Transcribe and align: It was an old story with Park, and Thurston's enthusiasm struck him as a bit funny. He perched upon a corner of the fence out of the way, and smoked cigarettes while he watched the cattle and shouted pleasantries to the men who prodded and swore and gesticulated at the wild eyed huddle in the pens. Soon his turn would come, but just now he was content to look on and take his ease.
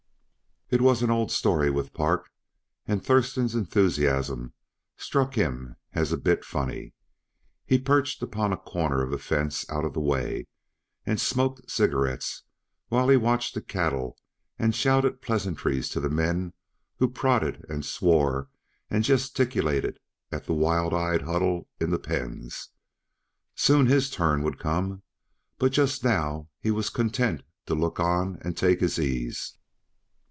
It 0.73 0.79
was 0.79 1.01
an 1.03 1.09
old 1.11 1.33
story 1.33 1.69
with 1.69 1.93
Park, 1.93 2.31
and 2.87 3.03
Thurston's 3.03 3.55
enthusiasm 3.55 4.53
struck 4.95 5.33
him 5.35 5.75
as 5.91 6.13
a 6.13 6.17
bit 6.17 6.45
funny. 6.45 6.93
He 7.65 7.77
perched 7.77 8.23
upon 8.23 8.53
a 8.53 8.57
corner 8.57 9.01
of 9.03 9.11
the 9.11 9.17
fence 9.17 9.69
out 9.69 9.83
of 9.83 9.91
the 9.91 9.99
way, 9.99 10.47
and 11.05 11.19
smoked 11.19 11.69
cigarettes 11.69 12.43
while 12.87 13.09
he 13.09 13.17
watched 13.17 13.53
the 13.53 13.61
cattle 13.61 14.17
and 14.57 14.73
shouted 14.73 15.21
pleasantries 15.21 15.89
to 15.89 15.99
the 15.99 16.09
men 16.09 16.53
who 16.99 17.09
prodded 17.09 17.65
and 17.67 17.83
swore 17.85 18.47
and 18.89 19.03
gesticulated 19.03 19.99
at 20.31 20.45
the 20.45 20.53
wild 20.53 20.93
eyed 20.93 21.23
huddle 21.23 21.67
in 21.81 21.89
the 21.89 21.99
pens. 21.99 22.69
Soon 23.55 23.87
his 23.87 24.09
turn 24.09 24.41
would 24.41 24.57
come, 24.57 25.03
but 25.57 25.73
just 25.73 26.01
now 26.05 26.47
he 26.61 26.71
was 26.71 26.89
content 26.89 27.43
to 27.65 27.75
look 27.75 27.99
on 27.99 28.37
and 28.41 28.55
take 28.55 28.79
his 28.79 28.97
ease. 28.97 29.57